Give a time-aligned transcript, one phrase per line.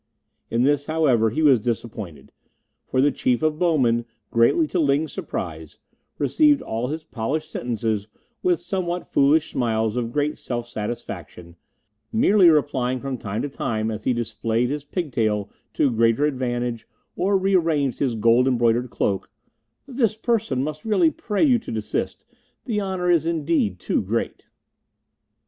[0.49, 2.31] In this, however, he was disappointed,
[2.87, 5.77] for the Chief of Bowmen, greatly to Ling's surprise,
[6.17, 8.07] received all his polished sentences
[8.41, 11.55] with somewhat foolish smiles of great self satisfaction,
[12.11, 17.37] merely replying from time to time as he displayed his pigtail to greater advantage or
[17.37, 19.29] rearranged his gold embroidered cloak:
[19.87, 22.25] "This person must really pray you to desist;
[22.65, 24.47] the honour is indeed too great."